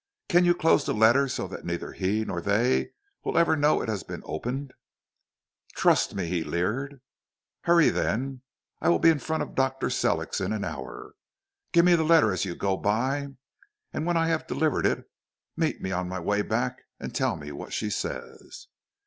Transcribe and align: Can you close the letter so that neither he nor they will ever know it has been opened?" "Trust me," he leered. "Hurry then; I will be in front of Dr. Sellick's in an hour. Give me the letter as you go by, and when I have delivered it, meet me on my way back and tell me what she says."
Can 0.29 0.45
you 0.45 0.55
close 0.55 0.83
the 0.83 0.95
letter 0.95 1.27
so 1.29 1.47
that 1.47 1.63
neither 1.63 1.91
he 1.91 2.25
nor 2.25 2.41
they 2.41 2.89
will 3.23 3.37
ever 3.37 3.55
know 3.55 3.81
it 3.83 3.87
has 3.87 4.01
been 4.01 4.23
opened?" 4.25 4.73
"Trust 5.75 6.15
me," 6.15 6.25
he 6.27 6.43
leered. 6.43 7.01
"Hurry 7.65 7.91
then; 7.91 8.41
I 8.81 8.89
will 8.89 8.97
be 8.97 9.11
in 9.11 9.19
front 9.19 9.43
of 9.43 9.53
Dr. 9.53 9.91
Sellick's 9.91 10.41
in 10.41 10.53
an 10.53 10.63
hour. 10.65 11.13
Give 11.71 11.85
me 11.85 11.93
the 11.93 12.03
letter 12.03 12.31
as 12.33 12.45
you 12.45 12.55
go 12.55 12.77
by, 12.77 13.27
and 13.93 14.07
when 14.07 14.17
I 14.17 14.29
have 14.29 14.47
delivered 14.47 14.87
it, 14.87 15.07
meet 15.55 15.83
me 15.83 15.91
on 15.91 16.09
my 16.09 16.19
way 16.19 16.41
back 16.41 16.81
and 16.99 17.13
tell 17.13 17.35
me 17.35 17.51
what 17.51 17.71
she 17.71 17.91
says." 17.91 18.65